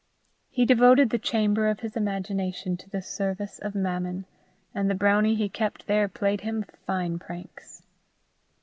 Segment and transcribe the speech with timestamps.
[0.49, 4.25] He devoted the chamber of his imagination to the service of Mammon,
[4.73, 7.83] and the brownie he kept there played him fine pranks.